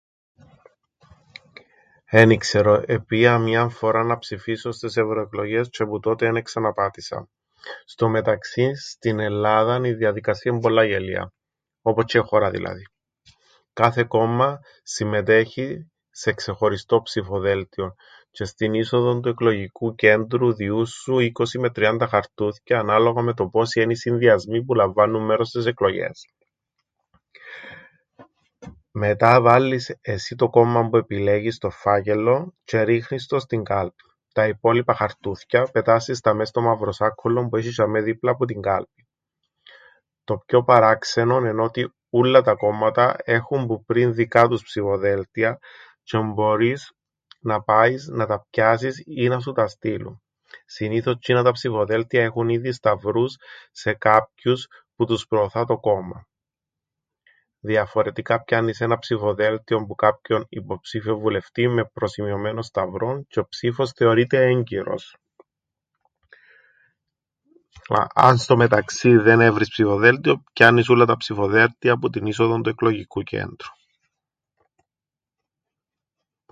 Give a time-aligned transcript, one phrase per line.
[2.13, 7.27] Εν ι-ξέρω, επήα μίαν φοράν να ψηφίσω στες ευρωεκλογές τζ̆αι που τότε εν εξαναπάτησα.
[7.85, 11.33] Στο μεταξύν, στην Ελλάδαν η διαδικασία εν' πολλά γελοία,
[11.81, 12.87] όπως τζ̆αι η χώρα δηλαδή.
[13.73, 17.93] Κάθε κόμμαν, συμμετέχει σε ξεχωριστόν ψηφοδέλτιον,
[18.31, 23.47] τζ̆αι στην είσοδον του εκλογικού κέντρου διούν σου είκοσι με τριάντα χαρτούθκια ανάλογα με το
[23.49, 26.27] πόσοι εν' οι συνδυασμοί που λαμβάννουν μέρος στες εκλογ΄ές.
[28.93, 34.09] Μετά, βάλλεις εσύ το κόμμαν που επιλέγεις στον φάκελλον, τζ̆αι ρίχνεις τον στην κάλπην.
[34.33, 39.05] Τα υπόλοιπα χαρτούθκια πετάσσεις τα μες στο μαυροσάκκουλλον που έσ̆ει τζ̆ειαμαί δίπλα που την κάλπην.
[40.23, 45.59] Το πιο παράξενον εν' ότι ούλλα τα κόμματα έχουν που πριν δικά τους ψηφοδέλτια
[46.03, 46.91] τζ̆αι μπορείς
[47.39, 50.21] να πάεις να τα πιάσεις ή να σου τα στείλουν.
[50.65, 53.37] Συνήθως τζ̆είνα τα ψηφοδέλτια έχουν ήδη σταυρούς
[53.71, 56.25] σε κάποιους που τους προωθά το κόμμαν.
[57.63, 64.43] Διαφορετικά πιάννεις έναν ψηφοδέλτιον που κάποιον υποψήφιον βουλευτήν με προσημειωμένον σταυρόν τζ̆ι ο ψήφος θεωρείται
[64.45, 65.15] έγκυρος.
[68.13, 73.21] Αν στο μεταξύν δεν έβρεις ψηφοδέλτιον, πιάννεις ούλλα τα ψηφοδέλτια που την είσοδον του εκλογικού
[73.21, 73.71] κέντρου.